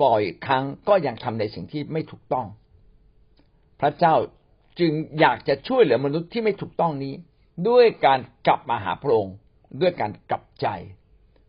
[0.02, 2.46] บ่อยครั้งก็ยังทำในสิ่งที่ไม่ถูกต้อง
[3.80, 4.14] พระเจ้า
[4.80, 7.14] จึงอยากจะช่วยเหลือมนุษย์ที่ไม่ถูกต้องนี้
[7.68, 9.34] ด้วยการกลับมาหาพระองค์
[9.80, 10.66] ด้วยการกลับใจ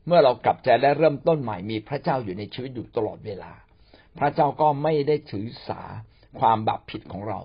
[0.08, 3.52] เมื่อเรากลับใจและเริ่มต้นใหม่มีพระเจ้าอยู่ในชีวิตอยู่ตลอดเวลา
[4.20, 5.82] พระเจ้าก็ไม่ได้ถือสา
[6.40, 7.40] ความบาปผิดของเรา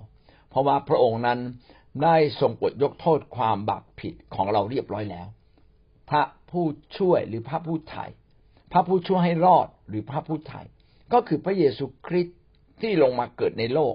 [0.51, 1.41] เพราะว่าพระองค์นั้น
[2.03, 5.29] ได้ทรงปลดยกโทษความบาปผิดของเราเรียบร้อยแล้ว
[6.11, 6.65] พระผู้
[6.99, 8.05] ช่วยหรือพระผู้ไถ่
[8.73, 10.61] พระผู้ช่วยให้รอดหรือพระผู้ไถ่
[11.13, 12.39] ก็คือพระเยซูคริสต์
[12.81, 13.95] ที่ลงมาเกิดในโลก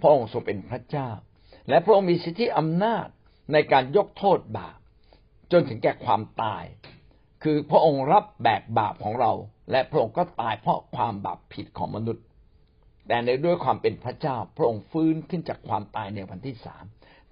[0.00, 1.08] พระองค์ทรงเป็นพระเจ้า
[1.68, 3.06] และพระองค์มีสิทธิอำนาจ
[3.52, 4.78] ในการยกโทษบาป
[5.52, 6.64] จนถึงแก่ความตาย
[7.42, 9.32] คือพระองค์รับแบกบาปของเรา
[9.70, 12.24] และพระองค์ก็ตายเพราะความบาปผิดของมนุษย์
[13.06, 16.84] แต่ในด้วยความเป็นพระเจ้า พระองค์ฟื้นขึ้นจากความตายในวันที่สาม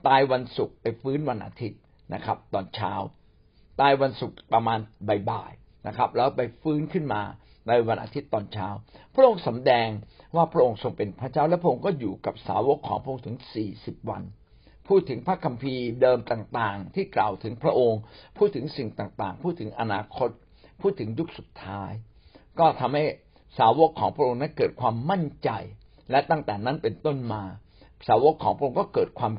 [0.06, 1.80] ตายวันศุกร์ไปฟื้นวันอาทิตย์
[2.14, 2.92] นะครับ ตอนเช้า
[3.80, 4.78] ตายวันศุกร์ประมาณ
[5.30, 7.22] บ่ายๆนะครับ แล้วไปฟื้นขึ้นมา
[7.68, 8.68] ในวันอาทิตย์ตอนเช้า
[9.14, 9.88] พระองค์สำแดง
[10.36, 14.22] ว่าพระองค์ทรงเป็นพระเจ้าและพระองค์ก็อยู่กับสาวกของพระองค์ถึงสี่สิบวัน
[14.88, 18.00] พูดถึงพระคัมภีร์เดิมต่างๆ ที่กล่าวถึงพระองค์
[18.38, 20.30] พูดถึงสิ่งต่างๆ พูดถึงอนาคต
[20.80, 21.90] พูดถึงยุคสุดท้าย
[22.58, 23.04] ก็ทำให้
[23.58, 25.50] สาวกของพระองค์นั้นเกิดความมั่นใจ
[26.10, 27.42] และตั้งแต่นั้นเป็นต้นมา
[28.08, 29.32] สาวกของพระองค์ก็เกิดความ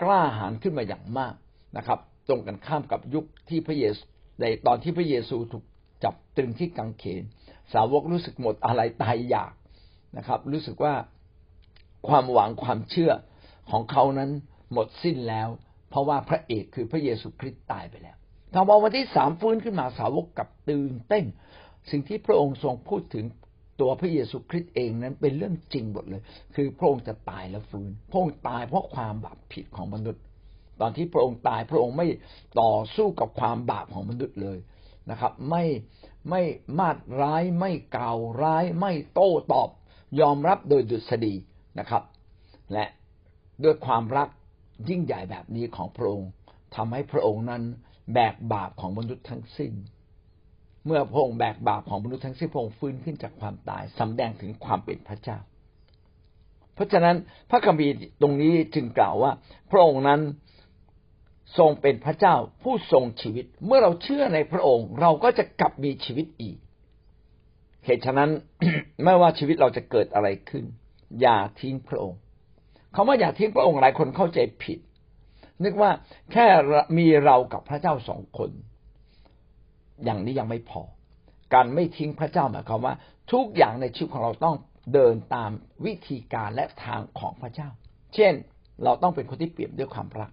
[0.00, 1.34] กล้าหาญขึ้นมาอย่างมาก
[1.76, 4.02] นะครับ ตรงกันข้ามกับยุคที่พระเยซู
[4.40, 5.64] ในตอนที่พระเยซูถูก
[6.04, 7.22] จับตรึงที่กังเขน
[7.72, 9.54] สาวกรู้สึกหมดอะไรตายอยาก
[10.16, 10.94] นะครับ รู้สึกว่า
[12.08, 13.12] ความหวังความเชื่อ
[13.70, 14.30] ของเขานั้น
[14.72, 15.48] หมดสิ้นแล้ว
[15.90, 18.16] เพราะว่าพระเอกคือพระเยซูคริสต์ตายไปแล้ว
[18.50, 21.24] แต่พอวันที่สามฟื้นขึ้นมาสาวกกับตื่นเต้น
[21.90, 23.24] สิ่งที่พระองค์ทรงพูดถึง
[23.82, 26.22] ตัวพระเยซูคริสต์เองนั้นเป็นเรื่องจริงหมดเลย
[26.54, 30.22] คือพระองค์จะตายแล้วฟื้น พระองค์ตายเพราะความบาปผิดของมนุษย์
[30.80, 32.06] ตอนที่พระองค์ตายพระองค์ไม่
[32.60, 34.58] ต่อสู้กับความบาปของมนุษย์เลย
[35.10, 35.64] นะครับ ไม่
[36.30, 36.42] ไม่
[36.78, 39.68] มาดร้ายไม่กล่าวร้ายไม่โต้ตอบ
[40.20, 41.34] ยอมรับโดยดุษฎี
[41.78, 42.02] นะครับ
[42.72, 42.84] และ
[43.64, 44.28] ด้วยความรัก
[44.88, 46.30] ยิ่งใหญ่แบบนี้ของพระองค์
[46.74, 47.62] ทำให้พระองค์นั้น
[48.12, 49.72] แบกบาปของมนุษย์ทั้งสิ้น
[50.86, 55.38] เมื่อพระองค์แบกบาปของมนุษย์ทั้งสิ้นพระองค์ฟื้นขึ้นจากความตายสำแดงถึงความเป็นพระเจ้า
[56.74, 57.16] เพราะฉะนั้น
[57.50, 57.92] พระคัมภีร์
[58.22, 59.32] ตรงนี้จึงกล่าวว่า
[59.70, 60.20] พระองค์นั้น
[61.58, 66.56] ทรงเป็นพระเจ้าผู้ทรงชีวิต เมื่อเราเชื่อในพระองค์ เราก็จะกลับมีชีวิตอีก
[67.84, 68.30] เหตุฉะนั้น
[69.04, 70.64] ไม่ว่าชีวิตเราจะเกิดอะไรขึ้น
[71.20, 72.18] อย่าทิ้งพระองค์
[72.94, 74.78] คาว่าอย่าทิ้งพระองค์หลายคนเข้าใจผิด
[75.64, 75.90] นึกว่า
[76.32, 76.46] แค่
[76.98, 78.50] มีเรากับพระเจ้าสองคน
[80.04, 80.82] อย่างนี้ยังไม่พอ
[81.54, 82.94] การไม่ทิ้งพระเจ้าหมายความว่า
[83.32, 84.56] ทุกอย่างในชีวิตของเราต้อง
[84.92, 85.50] เดินตาม
[85.84, 87.68] วิธีการและทางของพระเจ้า
[88.14, 88.32] เช่น
[88.84, 90.30] เราต้องเป็นคนที่เปี่ยนด้วยความรัก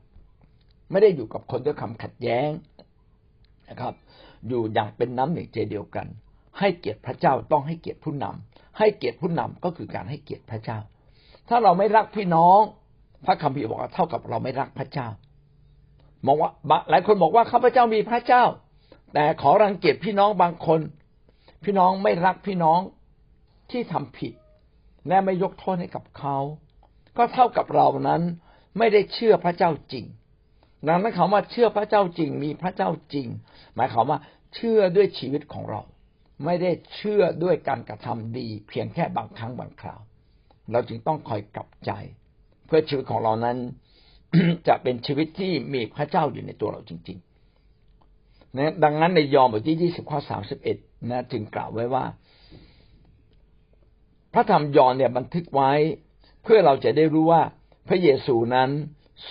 [0.91, 2.49] ไม่ได้อยู่กับคนด้วยความขัดแย้ง
[3.69, 3.93] นะครับ
[4.47, 6.07] อยู่อย่างเป็นน้ำหนึ่งใจเดียวกัน
[6.59, 10.79] ให้เกียรติพระเจ้าต้องให้เกียรติผู้นำให้เกียรติผู้นำก็คือการให้เกียรติพระเจ้า
[11.49, 12.59] ถ้าเราไม่รักพี่น้อง
[13.25, 15.07] พระคัมภีร์บอกว่าเท่ากับเราไม่รักพระเจ้า
[16.25, 16.51] มองว่า
[16.89, 18.43] หลายคนบอกว่าข้าพเจ้ามีพระเจ้า
[19.13, 20.81] แต่ขอรังเกียจพี่น้องบางคน
[21.63, 22.79] พี่น้องไม่รักพี่น้อง
[23.71, 24.33] ที่ทำผิด
[25.07, 26.37] และไม่ยกโทษให้กับเขา
[27.17, 28.21] ก็เท่ากับเรานั้น
[28.77, 30.05] ไม่ได้เชื่อพระเจ้าจริง
[30.87, 33.27] ดังนั้นคำว่าเชื่อพระเจ้าจริง มีพระเจ้าจริง
[33.75, 34.19] หมายความว่า
[34.55, 35.81] เชื่อด้วยชีวิตของเรา
[36.45, 39.99] ไม่ได้เชื่อด้วยการกระทำดี เพียงแค่บางครั้งบางคราว
[40.71, 41.91] เราจึงต้องคอยกลับใจ
[42.65, 43.57] เพื่อชีวิตของเรานั้น
[44.67, 47.28] จะเป็นชีวิตที่มีพระเจ้าอยู่ในตัวเราจริง ๆ
[48.57, 50.77] นะดังนั้นในยอห์นบทที่ยี่สิบข้อสามสิบเอ็ด
[51.09, 52.05] นะจึงกล่าวไว้ว่า
[54.33, 55.71] พระธรรมยอห์นเนี่ยบันทึกไว้
[56.43, 57.41] เพื่อเราจะได้รู้ว่า
[57.87, 58.69] พระเยซูนั้น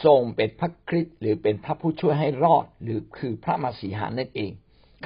[0.04, 4.50] ทรงเป็นพระคริสต์หรือเป็นพระผู้ช่วยให้รอด หรือคือพระมาสีหานั่นเอง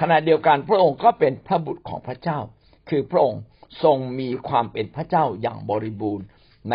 [0.00, 2.38] ขณะเดียวกันพระองค์ก็เป็นพระบุตรของพระเจ้า
[2.88, 3.42] คือพระองค์
[3.84, 6.26] ทรงมีความเป็นพระเจ้าอย่างบริบูรณ์
[6.70, 6.74] ใน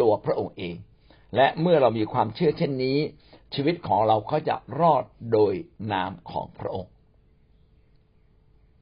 [0.00, 0.74] ตัวพระองค์เอง
[1.36, 2.98] และเมื่อเรามีความเชื่อเช่นนี้
[3.54, 5.52] ชีวิตของเราก็จะรอดโดย
[5.92, 6.92] นามของพระองค์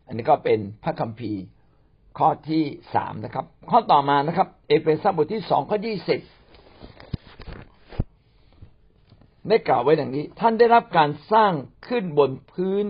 [0.06, 1.42] อันนี้ก็เป็นพระคัมภีร์
[2.18, 6.20] ข้อที่สามนะครับ ข้อต่อมานะครับ เอเฟซัสบทที่สองข้อยี่สิบ
[9.48, 11.52] ได้กล่าวไว้ดังนี้ ท่านได้รับการสร้าง
[11.88, 12.85] ขึ้นบนพื้น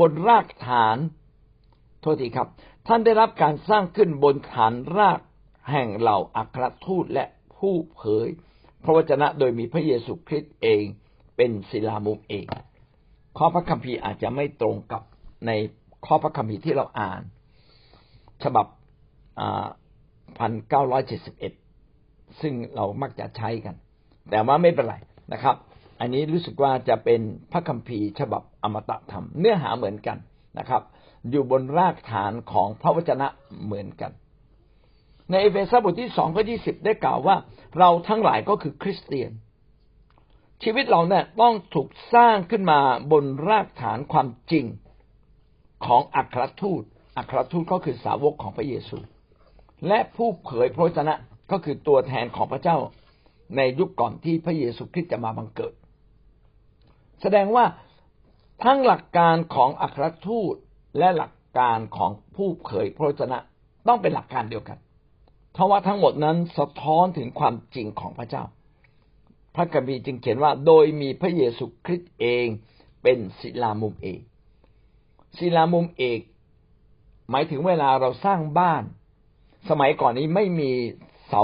[0.00, 0.96] บนรากฐาน
[2.00, 2.48] โทษทีครับ
[2.88, 5.20] ท่านได้รับการสร้างขึ้นบนฐานราก
[5.70, 7.24] แห่งเหล่าอัครทูตและ
[7.56, 8.28] ผู้เผย
[8.84, 10.84] พระวจนะโดยมีพระเยซูคริสต์เอง
[11.42, 12.46] เป็นศิลามุกเอง
[13.38, 15.02] ข้อพระคัมภีร์อาจจะไม่ตรงกับ
[15.46, 15.50] ใน
[16.06, 17.22] ข้อพระคัมภีร์ที่เราอ่าน
[18.44, 18.66] ฉบับ
[20.38, 21.52] พันเก้าร้อยเจ็ดสิบเอ็ด
[22.40, 23.74] ซึ่งเรามักจะใช้กัน
[24.30, 24.96] แต่ว่าไม่เป็นไร
[25.32, 25.56] นะครับ
[26.00, 27.20] อันนี้รู้สึกว่าจะเป็น
[27.52, 30.18] พระคัมภีร์ฉบับอมตะธรรม เนื้อหาเหมือนกัน
[30.58, 30.82] นะครับ
[31.30, 33.28] อยู่บนรากฐานของพระวจนะ
[33.64, 34.12] เหมือนกัน
[35.30, 37.36] ในเอเฟซัสบทที่สองข้อที่สิบได้กล่าวว่า
[37.78, 39.32] เราทั้งหลายก็คือคริสเตียน
[40.62, 42.80] ชีวิตเราเนี่ยต้องถูกสร้างขึ้นมา
[43.12, 44.66] บนรากฐานความจริง
[45.86, 46.82] ของอัครทูต
[47.16, 48.98] อัครทูตก็คือสาวกของพระเยซู
[49.88, 51.14] และผู้เผยพระวจนะ
[51.50, 52.76] ก็คือตัวแทนของพระเจ้า
[53.56, 55.74] ในยุคก่อนที่พระเยซูคริสต์จะมาบังเกิด
[57.22, 57.64] แสดงว่า
[58.64, 60.54] ทั้งหลักการของอัครทูต
[60.98, 63.38] และหลักการของผู้เผยพระวจนะ
[63.88, 64.78] ต้องเป็นหลักการเดียวกัน
[65.52, 68.44] เพราะว่าทั้งหมดนั้นสะท้อนถึงความจริงของพระเจ้า
[69.54, 72.46] พระกัมภีจึงเขียนว่า โดยมีพระเยซูคริสต์เอง
[73.02, 74.20] เป็นศิลามุมเอก
[75.38, 76.20] ศิลามุมเอก
[77.30, 78.82] หมายถึงเวลาเราสร้างบ้าน
[79.70, 80.70] สมัยก่อนนี้ไม่มี
[81.28, 81.42] เสา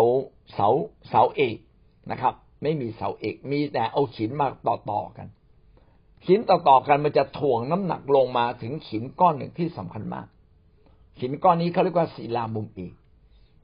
[0.54, 0.68] เสา
[1.08, 1.56] เสาเอก
[2.10, 5.28] นะครับ ไม่มีเสาเอก มีแต่เอาหินมาต่อๆกัน
[6.26, 10.26] หินต่อๆกันมันจะถ่วงน้ำหนักลงมาถึงหินก้อนหนึ่งที่สำคัญมาก
[11.20, 12.92] หินก้อนนี้เขาเรียกว่าศิลามุมเอก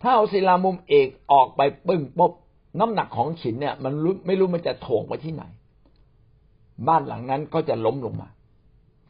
[0.02, 2.33] ถ้าเอาศิลามุมเอกออกไปปึ้งปุ๊บ
[2.80, 5.44] น้ำหนักของหินเนี่ย มันรู้ไม่รู้มันจะถ่วงไปที่ไหน
[6.88, 8.28] บ้านหลังนั้นก็จะล้มลงมา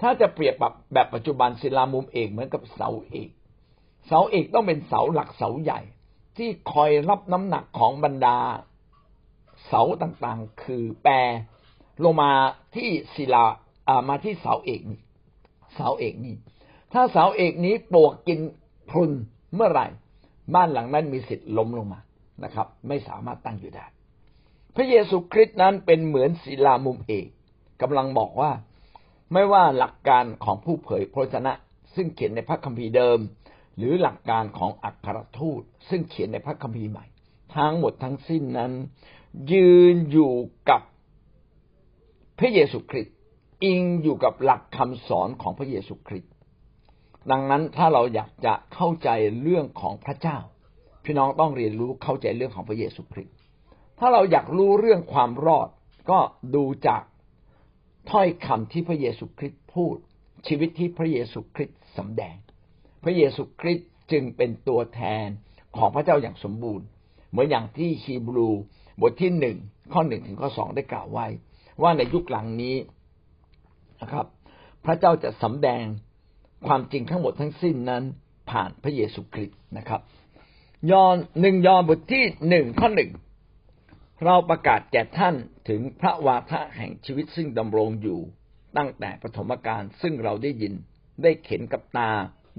[0.00, 3.30] ถ้าจะเปรียบแบบแบบปัจจุบันศิลามุมเอกเหมือนกับเสาเอก
[4.06, 5.80] เสาเอกต้องเป็นเสาหลักเสาใหญ่
[6.36, 8.36] ที่คอยรับน้ำหนักของบรรดา
[9.66, 11.12] เสาต่างๆ คือแปร
[12.04, 12.30] ลงมา
[12.74, 13.44] ที่ศิลา
[13.88, 14.80] อ่ามาที่เสาเอก
[15.74, 16.34] เสาเอกนี้
[16.92, 18.38] ถ้าเสาเอกนี้ปวกกิน
[18.90, 19.12] พรุน
[19.54, 19.86] เมื่อไหร่
[20.54, 22.00] บ้านหลังนั้นมีสิทธิ์ล้มลงมา
[22.44, 23.86] นะครับ ไม่สามารถตั้งอยู่ได้
[24.76, 27.26] พระเยซูคริสต์นั้นเป็นเหมือนศิลามุมเอก
[27.82, 28.50] กำลังบอกว่า
[29.32, 31.52] ไม่ว่าหลักการของผู้เผยพระชนะ
[31.94, 33.18] ซึ่งเขียนในพระคัมภีร์เดิม
[33.76, 37.06] หรือหลักการของอัครทูต ซึ่งเขียนในพระคัมภีร์ใหม่
[37.56, 38.72] ทั้งหมดทั้งสิ้นนั้น
[39.52, 40.32] ยืนอยู่
[40.70, 40.82] กับ
[42.38, 43.16] พระเยซูคริสต์
[43.64, 46.32] อิงอยู่กับหลักคำสอนของพระเยซูคริสต์
[47.30, 49.08] ดังนั้นถ้าเราอยากจะเข้าใจ
[49.42, 50.38] เรื่องของพระเจ้า
[51.04, 53.34] พี่น้องต้องเรียนรู้เข้าใจเรื่องของพระเยซูคริสต์
[53.98, 55.68] ถ้าเราอยากรู้เรื่องความรอด
[56.10, 56.18] ก็
[56.54, 57.02] ดูจาก
[58.10, 59.96] ถ้อยคำที่พระเยซูคริสต์พูด
[60.46, 62.36] ชีวิตที่พระเยซูคริสต์สำแดง
[63.04, 65.26] พระเยซูคริสต์จึงเป็นตัวแทน
[65.76, 66.86] ของพระเจ้าอย่างสมบูรณ์
[67.30, 68.50] เหมือนอย่างที่ฮีบรู
[69.00, 69.56] บทที่หนึ่ง
[69.92, 71.26] ข้อหนึ่งถึงข้อสองได้กล่าวไว้
[71.82, 72.76] ว่าในยุคหลังนี้
[74.02, 74.26] นะครับ
[74.84, 75.84] พระเจ้าจะสำแดง
[76.66, 78.02] ความจริงทั้งหมดทั้งสิ้นนั้น
[78.50, 80.00] ผ่านพระเยซูคริสต์นะครับ
[80.90, 83.10] ยอนหนึ่งยอนบทที่หนึ่งข้อหนึ่ง
[84.24, 85.34] เราประกาศแก่ท่าน
[85.68, 88.18] ถึงพระวาทะแห่งชีวิตซึ่งดำรงอยู่
[88.76, 90.74] ตั้งแต่ปฐมกาลซึ่งเราได้ยิน
[91.22, 92.10] ได้เข็นกับตา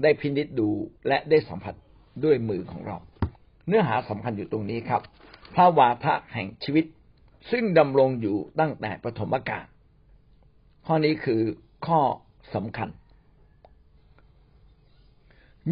[0.02, 0.70] ได้พินิจดู
[1.08, 1.74] และได้สัมผัส
[2.24, 2.96] ด้วยมือของเรา
[3.66, 5.02] เนื้อหาสำคัญอยู่ตรงนี้ครับ
[5.54, 6.84] พระวาทะแห่งชีวิต
[7.50, 9.66] ซึ่งดำรงอยู่ตั้งแต่ปฐมกาล
[10.86, 11.42] ข้อนี้คือ
[11.86, 12.00] ข้อ
[12.54, 12.88] สำคัญ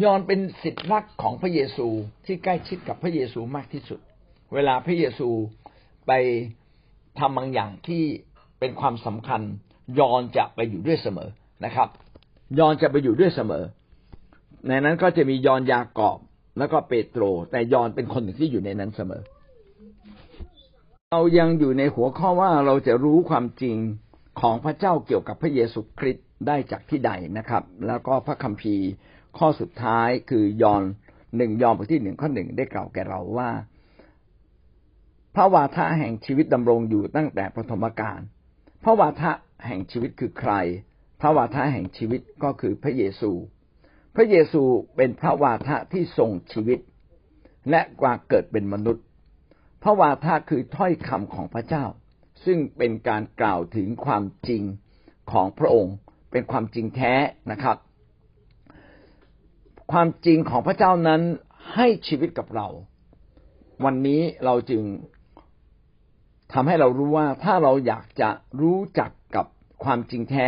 [0.03, 1.87] ยอนเป็นสิทธิรักของพระเยซู
[2.25, 3.99] ที่ใกล้ชิดกับพระเยซูมากที่สุด
[4.53, 5.29] เวลาพระเยซู
[6.07, 6.11] ไป
[7.19, 8.03] ทำบางอย่างที่
[8.59, 9.41] เป็นความสำคัญ
[9.99, 11.29] ยอนจะไปอยู่ด้วยเสมอ
[11.65, 11.89] นะครับ
[12.59, 13.63] ยอนจะไปอยู่ด้วยเสมอ
[14.67, 16.19] ในนั้นก็จะมียอนยากอบ
[16.57, 19.21] แล้วก็เปโตร แต่ยอนเป็นคนหนึ่งที่อยู่ในนั้นเสมอ
[21.11, 23.75] เรายังอยู่ในหัวข้อว่าเราจะรู้ความจริง
[24.41, 28.87] ของพระเจ้าเกี่ยวกับพระเยซูคริสต์ได้จากที่ใดนะครับ แล้วก็พระคัมภีร์
[29.37, 30.83] ข้อสุดท้ายคือยอน
[31.37, 33.49] หนึ่งยอนบทที่หนึ่งข้อหนึ่งได้กล่าวแก่เราว่า
[35.35, 38.19] พระวาทะแห่งชีวิตดำรงอยู่ตั้งแต่ปฐมกาล
[38.83, 39.31] พระวาทะ
[39.65, 40.53] แห่งชีวิตคือใคร
[41.21, 43.31] พระวาทะแห่งชีวิตก็คือพระเยซู
[44.15, 44.63] พระเยซู
[44.95, 46.79] เป็นพระวาทะที่ทรงชีวิต
[47.69, 49.03] และกว่าเกิดเป็นมนุษย์
[49.83, 51.85] พระวาทะคือถ้อยคำของพระเจ้า
[52.45, 54.63] ซึ่งเป็นการกล่าวถึงความจริง
[55.31, 55.95] ของพระองค์
[56.31, 57.13] เป็นความจริงแท้
[57.51, 57.77] นะครับ
[59.93, 61.21] ความจริงของพระเจ้านั้น
[61.75, 62.67] ให้ชีวิตกับเรา
[63.85, 64.83] วันนี้เราจึง
[66.53, 68.29] ทำให้เรารู้ว่าถ้าเราอยากจะ
[68.61, 69.45] รู้จักกับ
[69.83, 70.47] ความจริงแท้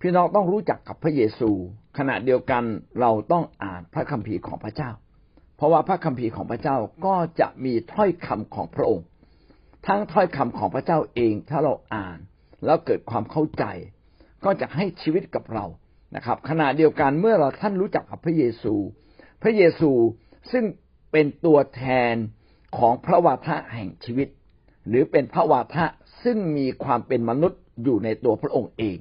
[0.00, 1.50] พี่น้องต้องรู้จักกับพระเยซู
[1.98, 2.64] ขณะเดียวกัน
[3.00, 4.90] เราต้องอ่านพระคัมภีร์ของพระเจ้า
[5.56, 9.06] เพราะว่าพระคัมภีร์ของพระเจ้าก็จะมีถ้อยคำของพระองค์
[9.86, 12.18] ทั้งถ้อยคำของพระเจ้าเองถ้าเราอ่าน
[12.64, 13.64] แล้วเกิดความเข้าใจ
[14.44, 15.66] ก็จะให้ชีวิตกับเรา
[16.16, 18.74] นะครับ ขณะเดียวกันเมื่อเราท่านรู้จักกับพระเยซู
[19.42, 19.90] พระเยซู
[20.52, 20.64] ซึ่ง
[21.12, 22.14] เป็นตัวแทน
[22.78, 24.28] ของพระวาทะแห่งชีวิต
[24.88, 25.84] หรือเป็นพระวาทะ
[26.24, 28.98] ซึ่งมีความเป็นมนุษย์อยู่ในตัวพระองค์เอง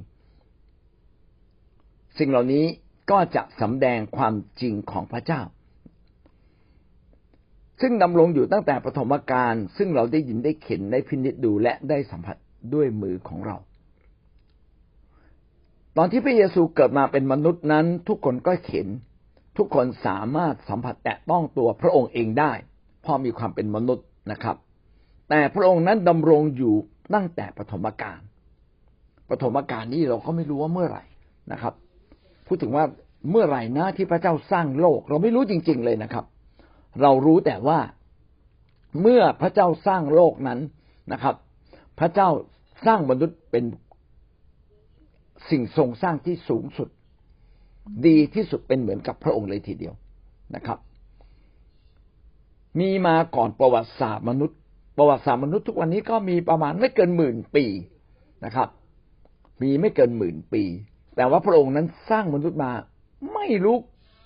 [2.17, 2.65] สิ่งเหล่านี้
[3.12, 5.41] ก็จะสำแดงความจริงของพระเจ้า
[7.82, 12.38] ซึ่งดำรงอยู่ตั้งแต่ปฐมกาลซึ่งเราได้ยินได้เข็นได้พินิจดูและได้สัมผัส
[12.74, 13.58] ด้วยมือของเรา
[15.97, 18.88] ตอนที่พระเยซูเกิดมาเป็นมนุษย์นั้น ทุกคนก็เข็น
[19.57, 22.51] ทุกคนสามารถสัมผัสแตะต้องตัวพระองค์เองได้
[23.01, 24.55] เพราะมีความเป็นมนุษย์นะครับ
[25.29, 26.75] แต่พระองค์นั้นดำรงอยู่
[27.13, 28.19] ตั้งแต่ปฐมกาล
[29.29, 31.03] ปฐมกาลนี้เราก็ไม่รู้ว่าเมื่อไหร่
[31.51, 31.73] นะครับ
[32.47, 32.86] พูดถึงว่า
[33.31, 36.25] เมื่อไหร่นะที่พระเจ้าสร้างโลก เราไม่รู้จริง ๆ เลยนะครับ
[37.01, 37.79] เรารู้แต่ว่า
[39.01, 40.60] เมื่อพระเจ้าสร้างโลกนั้น
[41.12, 41.36] นะครับ
[41.99, 42.29] พระเจ้า
[42.86, 43.63] สร้างมนุษย์เป็น
[45.49, 46.89] สิ่งทรงสร้างที่สูงสุด
[48.07, 49.93] ดีที่สุดเป็นเหมือนกับพระองค์เลยทีเดียว
[50.55, 50.77] นะครับ
[52.79, 54.57] มีมาก่อนประวัติศาสตร์มนุษย์
[54.97, 57.65] ประวัติศาสตร์มนุษย์ทุกวันนี้ก็มีประมาณไม่เกินหมื่นปี
[58.45, 58.69] นะครับ
[59.62, 60.63] มีไม่เกินหมื่นปี
[61.15, 62.71] แต่ว่าพระองค์นั้นสร้างมนุษย์มา
[63.33, 63.77] ไม่รู้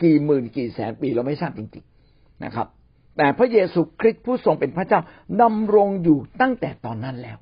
[0.03, 2.67] กี่หมื่นกี่แสนปีเราไม่ทราบจริงๆนะครับ
[3.17, 4.99] แต่พระเยซูคริสต์ผู้ทรงเป็นพระเจ้า
[5.41, 7.37] ดำรงอยู่ตั้งแต่ตอนนั้นแล้ว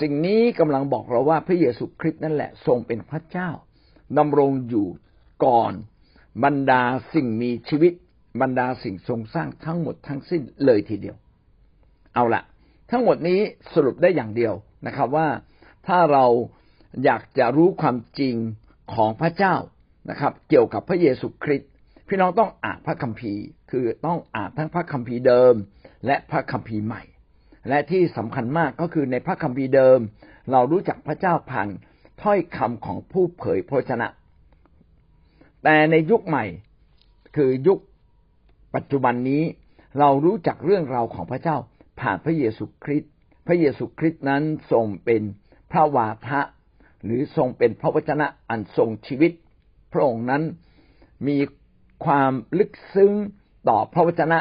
[0.00, 3.50] สิ่งนี้กำลังบอกเราว่าพระเยซูคริสต์นั่นแหละทรงเป็นพระเจ้า
[4.18, 4.86] ดำรงอยู่
[5.44, 5.72] ก่อน
[6.44, 6.82] บรรดา
[7.14, 7.92] สิ่งมีชีวิต
[8.40, 11.16] บรรดาสิ่งทรงสร้างทั้งหมดทั้งสิ้นเลยทีเดียว
[12.14, 12.42] เอาละ
[12.90, 13.40] ทั้งหมดนี้
[13.74, 14.54] สรุปได้อย่างเดียว
[14.86, 15.28] นะครับว่า
[15.86, 16.26] ถ้าเรา
[17.04, 18.34] อยากจะรู้ความจริง
[18.94, 19.54] ของพระเจ้า
[20.10, 21.70] นะครับ เกี่ยวกับพระเยซูคริสต์
[22.08, 25.54] พี่น้องต้องอ่านพระคัมภีร์ คือต้องอ่านทั้งพระคัมภีร์เดิม
[26.06, 27.02] และพระคัมภีร์ใหม่
[27.68, 29.98] และที่สำคัญมากก็คือในพระคัมภีร์เดิม
[30.52, 31.68] เรารู้จักพระเจ้าผ่าน
[32.22, 34.08] ถ้อยคำของผู้เผยพระชนะ
[35.64, 36.44] แต่ในยุคใหม่
[37.36, 37.78] คือยุค
[38.74, 39.42] ปัจจุบันนี้
[39.98, 41.56] เรารู้จักเรื่องราวของพระเจ้า
[42.00, 43.10] ผ่านพระเยซูคริสต์
[43.46, 45.22] พระเยซูคริสต์นั้นทรงเป็น
[45.72, 46.40] พระวาทะ
[47.04, 49.32] หรือทรงเป็นพระวจนะอันทรงชีวิต
[49.92, 50.42] พระองค์นั้น
[51.28, 51.36] มี
[52.04, 53.12] ความลึกซึ้ง
[53.68, 54.38] ต่อพระวจนะ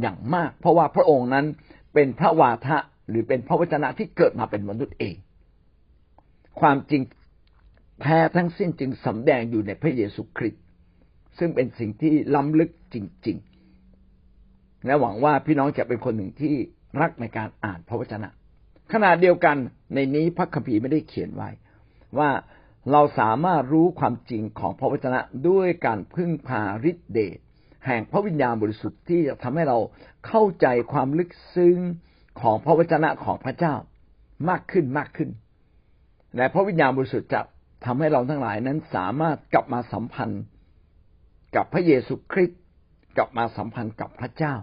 [0.00, 1.46] อย่างมาก เพราะว่าพระองค์นั้น
[1.94, 2.78] เป็นพระวาทะ
[3.08, 5.14] หรือเป็นพระวจนะที่เกิดมาเป็นมนุษย์เอง
[6.60, 7.02] ความจริง
[8.02, 10.62] แท้ทั้งสิ้นจึงสำแดงอยู่ในพระเยซูคริสต์
[11.38, 13.36] ซึ่งเป็นสิ่งที่ล้ำลึกจริง
[14.10, 16.54] ๆ และหวังว่าพี่น้องจะเป็นคนหนึ่งที่
[17.00, 18.28] รักในการอ่านพระวจนะ
[18.92, 19.56] ขณะเดียวกัน
[19.94, 21.50] ในนี้พระคัมภีร์ไม่ได้เขียนไว้
[22.18, 22.30] ว่า
[22.92, 27.38] เราสามารถรู้ความจริงของพระวจนะด้วยการพึ่งพาฤทธิเดช
[27.86, 29.78] แห่งพระวิญญาณบริสุทธิ์ที่จะทำให้เรา
[30.26, 31.76] เข้าใจความลึกซึ้ง
[32.40, 33.74] ของพระวจนะของพระเจ้า
[34.48, 35.30] มากขึ้นมากขึ้น
[36.36, 37.40] และพระวิญญาณบริสุทธิ์จะ
[37.84, 40.42] ทำให้เราทั้งหลายนั้นสามารถกลับมาสัมพันธ์
[41.56, 42.60] กับพระเยซูคริสต์
[43.16, 44.54] กลับมาสัมพันธ์กับพระเจ้า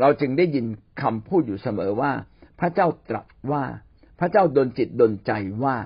[0.00, 0.66] เราจึงได้ยิน
[1.02, 2.12] คำพูดอยู่เสมอว่า
[2.60, 3.64] พระเจ้าตรัสว่า
[4.20, 5.32] พระเจ้าดลจิตดลใจ
[5.64, 5.76] ว่า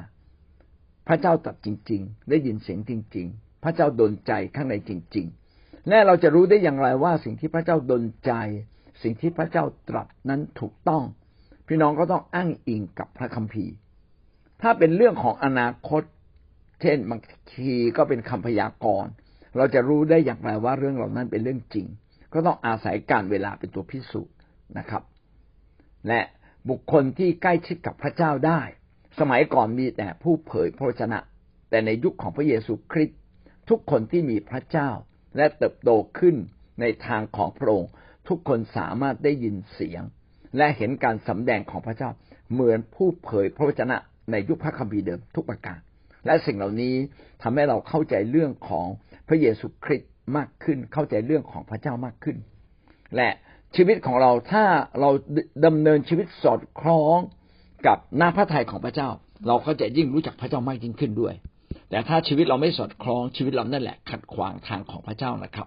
[1.08, 5.45] พระเจ้าตรัสจริง ๆ ได้ยินเสียงจริง ๆ พระเจ้าดลใจข้างในจริง ๆ
[5.88, 8.32] และเราจะรู้ได้อย่างไรว่าสิ่งที่พระเจ้าดลใจ
[9.02, 11.02] สิ่งที่พระเจ้าตรัสนั้นถูกต้อง
[11.66, 13.74] พี่น้องก็ต้องอ้างอิงกับพระคัมภีร์
[14.62, 16.02] ถ้าเป็นเรื่องของอนาคต
[16.80, 17.20] เช่นบาง
[17.54, 19.12] ทีก็เป็นคำพยากรณ์
[19.56, 21.86] เราจะรู้ได้อย่างไรว่าเรื่องเหล่านั้นเป็นเรื่องจริง
[22.32, 24.34] ก็ต้องอาศัยการเวลาเป็นตัวพิสูจน์
[24.78, 25.02] นะครับ
[26.08, 26.20] และ
[26.68, 28.60] บุคคลที่ใกล้ชิดกับพระเจ้าได้
[29.18, 31.18] สมัยก่อนมีแต่ผู้เผยพระชนะ
[31.70, 33.18] แต่ในยุคของพระเยซูคริสต์
[33.68, 34.90] ทุกคนที่มีพระเจ้า
[35.36, 36.34] และเติบโตขึ้น
[36.80, 37.90] ในทางของพระองค์
[38.28, 40.02] ทุกคนสามารถได้ยินเสียง
[40.56, 42.10] และเห็นการสำแดงของพระเจ้า
[42.52, 43.96] เหมือนผู้เผยพระวจนะ
[44.30, 45.78] ในยุคพระคัมภีร์เดิมทุกประการ
[46.26, 46.94] และสิ่งเหล่านี้
[47.42, 48.86] ทำให้เราเข้าใจเรื่องของ
[49.28, 52.36] พระเยซูคริสต์มากขึ้น เข้าใจเรื่องของพระเจ้ามากขึ้น
[53.16, 53.30] และ
[53.76, 54.64] ชีวิตของเราถ้า
[55.00, 55.10] เรา
[55.66, 57.18] ดำเนินชีวิตสอดคล้อง
[57.86, 59.08] กับหน้าพระทัยของพระเจ้า
[59.46, 61.34] เราก็จะยิ่งรู้จักพระเจ้ามากยิ่งขึ้นด้วย
[61.90, 65.66] แต่ถ้าชีวิตเราไม่สอดคล้องชีวิตเรานั่นแหละ ขัดขวางทางของพระเจ้านะครับ